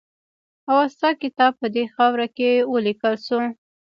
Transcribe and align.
اوستا 0.75 1.09
کتاب 1.21 1.51
په 1.61 1.67
دې 1.75 1.83
خاوره 1.95 2.27
کې 2.37 2.49
ولیکل 2.73 3.15
شو 3.25 3.39